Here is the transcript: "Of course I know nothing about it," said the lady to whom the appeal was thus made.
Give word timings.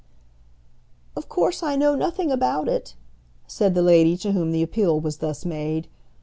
"Of 1.15 1.29
course 1.29 1.61
I 1.61 1.75
know 1.75 1.93
nothing 1.93 2.31
about 2.31 2.67
it," 2.67 2.95
said 3.45 3.75
the 3.75 3.83
lady 3.83 4.17
to 4.17 4.31
whom 4.31 4.51
the 4.51 4.63
appeal 4.63 4.99
was 4.99 5.17
thus 5.17 5.45
made. 5.45 5.87